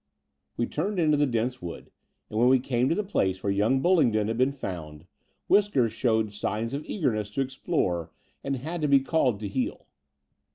We 0.57 0.65
turned 0.65 0.97
into 0.97 1.15
the 1.15 1.27
dense 1.27 1.61
wood: 1.61 1.91
and, 2.27 2.39
when 2.39 2.49
we 2.49 2.57
came 2.59 2.89
to 2.89 2.95
the 2.95 3.03
place 3.03 3.43
where 3.43 3.53
yoimg 3.53 3.83
BuUingdon 3.83 4.29
had 4.29 4.37
been 4.39 4.51
found. 4.51 5.05
Whiskers 5.47 5.93
showed 5.93 6.33
signs 6.33 6.73
of 6.73 6.83
eagerness 6.87 7.29
to 7.29 7.41
explore, 7.41 8.09
and 8.43 8.55
had 8.55 8.81
to 8.81 8.87
be 8.87 9.01
called 9.01 9.39
to 9.41 9.47
heel. 9.47 9.85